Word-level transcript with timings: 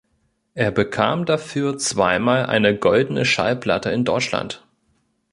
Er 0.55 0.71
bekam 0.71 1.27
dafür 1.27 1.77
zweimal 1.77 2.47
eine 2.47 2.75
Goldene 2.75 3.23
Schallplatte 3.23 3.91
in 3.91 4.03
Deutschland. 4.03 4.65